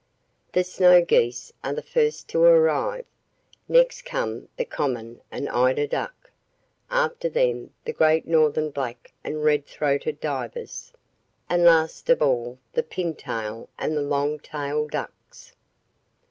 [0.53, 3.05] The snow geese are the first to arrive;
[3.69, 6.31] next come the common and eider duck;
[6.89, 10.91] after them the great northern black and red throated divers;
[11.51, 15.53] and last of all the pin tail and the long tail ducks.